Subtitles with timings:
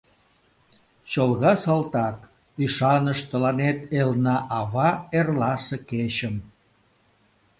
[1.09, 2.17] Чолга салтак,
[2.63, 6.35] ӱшаныш тыланет элна-ава эрласе кечым.